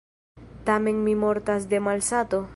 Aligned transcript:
Tamen 0.69 1.03
mi 1.09 1.13
mortas 1.21 1.69
de 1.75 1.79
malsato. 1.91 2.47